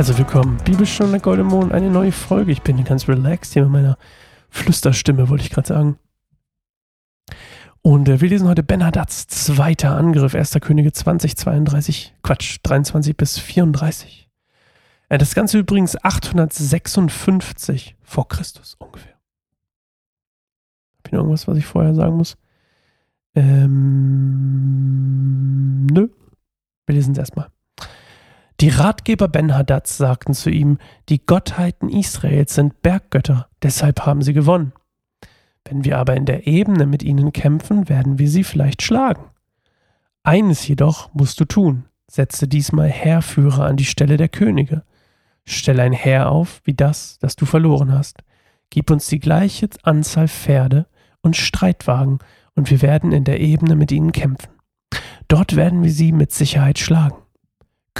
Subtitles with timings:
[0.00, 0.56] Herzlich willkommen.
[0.64, 2.52] Bibelstunde Golden Mond, eine neue Folge.
[2.52, 3.98] Ich bin ganz relaxed hier mit meiner
[4.48, 5.98] Flüsterstimme, wollte ich gerade sagen.
[7.82, 10.56] Und äh, wir lesen heute Ben Hadads zweiter Angriff, 1.
[10.62, 14.30] Könige 20, 32, Quatsch, 23 bis 34.
[15.10, 19.18] Äh, das Ganze übrigens 856 vor Christus ungefähr.
[20.96, 22.38] Habe ich noch irgendwas, was ich vorher sagen muss?
[23.34, 23.74] Ähm,
[25.88, 26.08] nö.
[26.86, 27.48] Wir lesen es erstmal.
[28.60, 30.76] Die Ratgeber Ben-Hadads sagten zu ihm,
[31.08, 34.74] die Gottheiten Israels sind Berggötter, deshalb haben sie gewonnen.
[35.64, 39.24] Wenn wir aber in der Ebene mit ihnen kämpfen, werden wir sie vielleicht schlagen.
[40.24, 44.82] Eines jedoch musst du tun, setze diesmal Heerführer an die Stelle der Könige.
[45.46, 48.18] Stell ein Heer auf, wie das, das du verloren hast.
[48.68, 50.86] Gib uns die gleiche Anzahl Pferde
[51.22, 52.18] und Streitwagen,
[52.54, 54.50] und wir werden in der Ebene mit ihnen kämpfen.
[55.28, 57.19] Dort werden wir sie mit Sicherheit schlagen.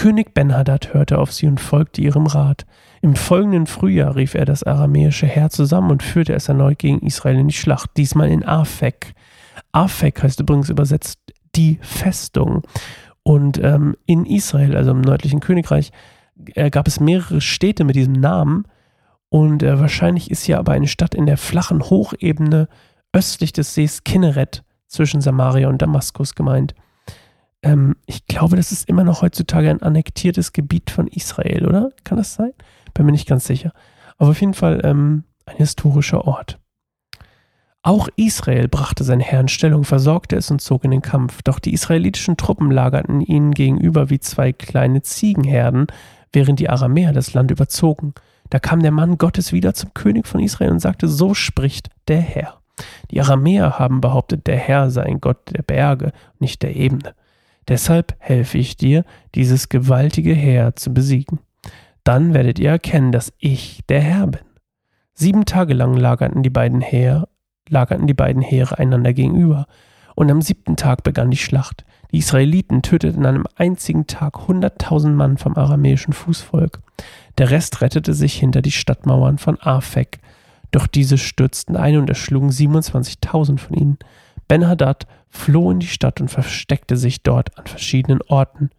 [0.00, 2.64] König Ben-Hadad hörte auf sie und folgte ihrem Rat.
[3.02, 7.36] Im folgenden Frühjahr rief er das aramäische Heer zusammen und führte es erneut gegen Israel
[7.36, 9.12] in die Schlacht, diesmal in Afek.
[9.72, 11.18] Afek heißt übrigens übersetzt
[11.54, 12.62] die Festung.
[13.24, 15.92] Und ähm, in Israel, also im nördlichen Königreich,
[16.54, 18.64] äh, gab es mehrere Städte mit diesem Namen.
[19.28, 22.68] Und äh, wahrscheinlich ist hier aber eine Stadt in der flachen Hochebene
[23.12, 26.74] östlich des Sees Kinneret zwischen Samaria und Damaskus gemeint.
[27.62, 31.90] Ähm, ich glaube, das ist immer noch heutzutage ein annektiertes Gebiet von Israel, oder?
[32.04, 32.52] Kann das sein?
[32.94, 33.72] Bin mir nicht ganz sicher.
[34.18, 36.58] Aber auf jeden Fall ähm, ein historischer Ort.
[37.82, 41.42] Auch Israel brachte sein Herr in Stellung, versorgte es und zog in den Kampf.
[41.42, 45.86] Doch die israelitischen Truppen lagerten ihnen gegenüber wie zwei kleine Ziegenherden,
[46.30, 48.12] während die Aramäer das Land überzogen.
[48.50, 52.20] Da kam der Mann Gottes wieder zum König von Israel und sagte, so spricht der
[52.20, 52.60] Herr.
[53.10, 57.14] Die Aramäer haben behauptet, der Herr sei ein Gott der Berge, nicht der Ebene.
[57.70, 59.04] Deshalb helfe ich dir,
[59.36, 61.38] dieses gewaltige Heer zu besiegen.
[62.02, 64.40] Dann werdet ihr erkennen, dass ich der Herr bin.
[65.14, 67.28] Sieben Tage lang lagerten die beiden Heere,
[67.68, 69.66] lagerten die beiden Heere einander gegenüber.
[70.16, 71.84] Und am siebten Tag begann die Schlacht.
[72.10, 76.80] Die Israeliten töteten an einem einzigen Tag hunderttausend Mann vom aramäischen Fußvolk.
[77.38, 80.18] Der Rest rettete sich hinter die Stadtmauern von Afek.
[80.72, 83.98] Doch diese stürzten ein und erschlugen 27.000 von ihnen.
[84.50, 88.70] Ben-Hadad floh in die Stadt und versteckte sich dort an verschiedenen Orten.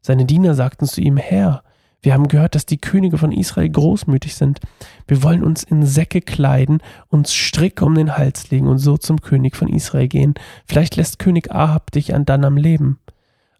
[0.00, 1.62] Seine Diener sagten zu ihm, Herr,
[2.02, 4.58] wir haben gehört, dass die Könige von Israel großmütig sind.
[5.06, 9.20] Wir wollen uns in Säcke kleiden, uns Stricke um den Hals legen und so zum
[9.20, 10.34] König von Israel gehen.
[10.66, 12.98] Vielleicht lässt König Ahab dich an dann am Leben.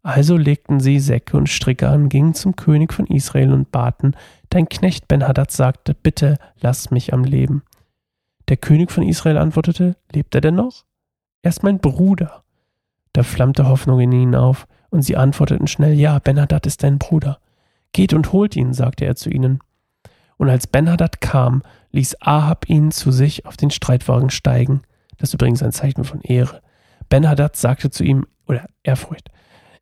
[0.02, 4.16] Also legten sie Säcke und Stricke an, gingen zum König von Israel und baten,
[4.48, 7.62] Dein Knecht Ben-Hadad sagte, bitte lass mich am Leben.
[8.48, 10.89] Der König von Israel antwortete, Lebt er denn noch?
[11.42, 12.42] Er ist mein Bruder.
[13.12, 17.38] Da flammte Hoffnung in ihnen auf, und sie antworteten schnell, ja, Benhadad ist dein Bruder.
[17.92, 19.60] Geht und holt ihn, sagte er zu ihnen.
[20.36, 21.62] Und als Benhadad kam,
[21.92, 24.82] ließ Ahab ihn zu sich auf den Streitwagen steigen.
[25.18, 26.60] Das ist übrigens ein Zeichen von Ehre.
[27.08, 29.28] Benhadad sagte zu ihm, oder Ehrfurcht,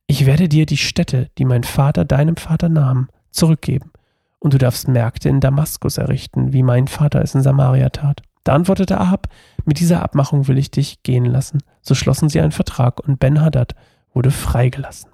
[0.06, 3.92] ich werde dir die Städte, die mein Vater deinem Vater nahm, zurückgeben,
[4.38, 8.22] und du darfst Märkte in Damaskus errichten, wie mein Vater es in Samaria tat.
[8.48, 9.28] Da antwortete Ahab,
[9.66, 11.59] mit dieser Abmachung will ich dich gehen lassen.
[11.82, 13.75] So schlossen sie einen Vertrag und Ben-Hadad
[14.14, 15.10] wurde freigelassen.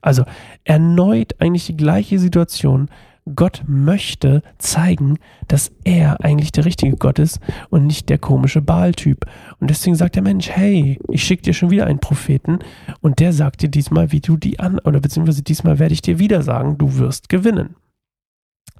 [0.00, 0.24] Also
[0.64, 2.88] erneut eigentlich die gleiche Situation.
[3.34, 7.38] Gott möchte zeigen, dass er eigentlich der richtige Gott ist
[7.68, 9.26] und nicht der komische Baal-Typ.
[9.58, 12.60] Und deswegen sagt der Mensch, hey, ich schicke dir schon wieder einen Propheten
[13.02, 16.18] und der sagt dir diesmal, wie du die an, oder beziehungsweise diesmal werde ich dir
[16.18, 17.76] wieder sagen, du wirst gewinnen.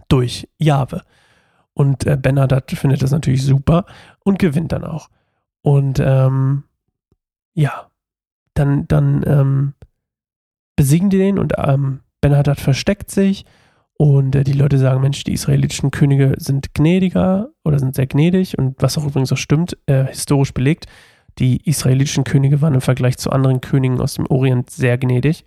[0.09, 1.03] Durch Jahwe.
[1.75, 3.87] Und äh, Bernadette findet das natürlich super
[4.25, 5.09] und gewinnt dann auch.
[5.63, 6.65] Und ähm,
[7.55, 7.91] ja,
[8.55, 9.75] dann, dann ähm,
[10.77, 13.45] besiegen die den und ähm, Bernadette versteckt sich
[13.95, 18.59] und äh, die Leute sagen, Mensch, die israelitischen Könige sind gnädiger oder sind sehr gnädig
[18.59, 20.87] und was auch übrigens auch stimmt, äh, historisch belegt,
[21.39, 25.45] die israelitischen Könige waren im Vergleich zu anderen Königen aus dem Orient sehr gnädig.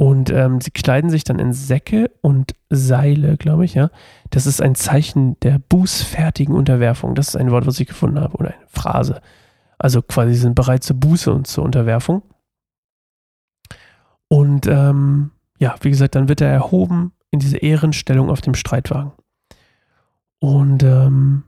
[0.00, 3.90] Und ähm, sie kleiden sich dann in Säcke und Seile, glaube ich, ja.
[4.30, 7.14] Das ist ein Zeichen der bußfertigen Unterwerfung.
[7.14, 9.20] Das ist ein Wort, was ich gefunden habe, oder eine Phrase.
[9.76, 12.22] Also quasi sind bereit zur Buße und zur Unterwerfung.
[14.28, 19.12] Und ähm, ja, wie gesagt, dann wird er erhoben in diese Ehrenstellung auf dem Streitwagen.
[20.38, 21.42] Und ähm,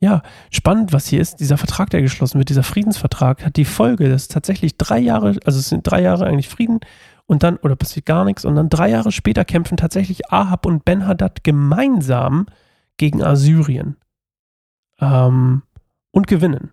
[0.00, 1.40] ja, spannend, was hier ist.
[1.40, 5.58] Dieser Vertrag, der geschlossen wird, dieser Friedensvertrag, hat die Folge, dass tatsächlich drei Jahre, also
[5.58, 6.80] es sind drei Jahre eigentlich Frieden
[7.26, 10.86] und dann, oder passiert gar nichts, und dann drei Jahre später kämpfen tatsächlich Ahab und
[10.86, 12.46] Ben-Hadad gemeinsam
[12.96, 13.98] gegen Assyrien
[15.00, 15.62] ähm,
[16.10, 16.70] und gewinnen.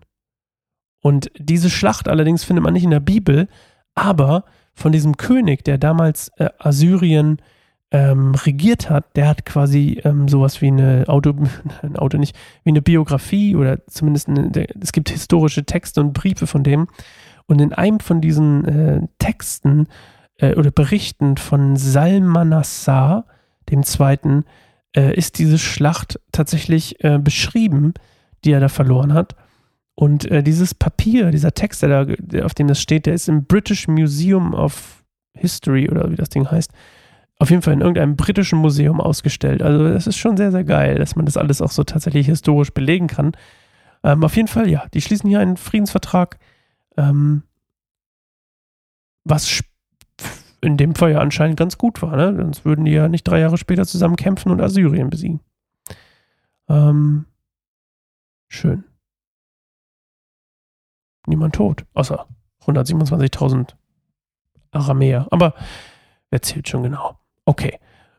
[1.02, 3.48] Und diese Schlacht allerdings findet man nicht in der Bibel,
[3.94, 4.44] aber
[4.74, 7.42] von diesem König, der damals äh, Assyrien
[7.90, 11.34] ähm, regiert hat, der hat quasi ähm, sowas wie eine Auto,
[11.82, 16.46] ein Auto nicht, wie eine Biografie oder zumindest eine, es gibt historische Texte und Briefe
[16.46, 16.88] von dem.
[17.46, 19.86] Und in einem von diesen äh, Texten
[20.36, 23.24] äh, oder Berichten von Salmanassar,
[23.70, 24.44] dem Zweiten,
[24.94, 27.94] äh, ist diese Schlacht tatsächlich äh, beschrieben,
[28.44, 29.34] die er da verloren hat.
[29.94, 33.46] Und äh, dieses Papier, dieser Text, der da, auf dem das steht, der ist im
[33.46, 35.02] British Museum of
[35.34, 36.70] History oder wie das Ding heißt,
[37.38, 39.62] auf jeden Fall in irgendeinem britischen Museum ausgestellt.
[39.62, 42.72] Also es ist schon sehr, sehr geil, dass man das alles auch so tatsächlich historisch
[42.72, 43.32] belegen kann.
[44.02, 46.38] Ähm, auf jeden Fall, ja, die schließen hier einen Friedensvertrag,
[46.96, 47.44] ähm,
[49.24, 49.62] was
[50.60, 52.34] in dem Fall ja anscheinend ganz gut war, ne?
[52.36, 55.40] Sonst würden die ja nicht drei Jahre später zusammen kämpfen und Assyrien besiegen.
[56.68, 57.26] Ähm,
[58.48, 58.84] schön.
[61.26, 62.26] Niemand tot, außer
[62.64, 63.74] 127.000
[64.72, 65.28] Aramäer.
[65.30, 65.54] Aber
[66.30, 67.18] wer zählt schon genau?
[67.48, 67.78] Okay.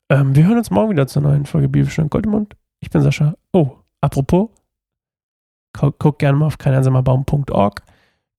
[0.10, 2.56] Ähm, wir hören uns morgen wieder zur neuen Folge Bibelstein Goldmund.
[2.80, 3.36] Ich bin Sascha.
[3.54, 4.50] Oh, apropos,
[5.72, 7.84] guckt guck gerne mal auf keineinsamerbaum.org.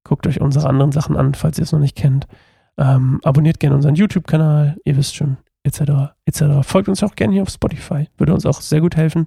[0.02, 2.26] Guckt euch unsere anderen Sachen an, falls ihr es noch nicht kennt.
[2.76, 6.12] Ähm, abonniert gerne unseren YouTube-Kanal, ihr wisst schon, etc.
[6.24, 6.42] etc.
[6.62, 9.26] Folgt uns auch gerne hier auf Spotify, würde uns auch sehr gut helfen.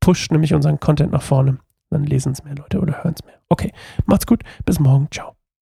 [0.00, 1.58] Pusht nämlich unseren Content nach vorne.
[1.90, 3.38] Dann lesen es mehr Leute oder hören es mehr.
[3.50, 3.70] Okay,
[4.06, 5.41] macht's gut, bis morgen, ciao.